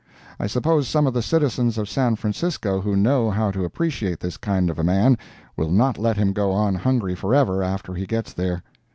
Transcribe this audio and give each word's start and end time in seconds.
I 0.39 0.47
suppose 0.47 0.87
some 0.87 1.05
of 1.05 1.13
the 1.13 1.21
citizens 1.21 1.77
of 1.77 1.87
San 1.87 2.15
Francisco 2.15 2.81
who 2.81 2.95
know 2.95 3.29
how 3.29 3.51
to 3.51 3.63
appreciate 3.63 4.19
this 4.19 4.35
kind 4.35 4.71
of 4.71 4.79
a 4.79 4.83
man 4.83 5.15
will 5.55 5.69
not 5.69 5.99
let 5.99 6.17
him 6.17 6.33
go 6.33 6.51
on 6.51 6.73
hungry 6.73 7.13
forever 7.13 7.61
after 7.61 7.93
he 7.93 8.07
gets 8.07 8.33
there. 8.33 8.63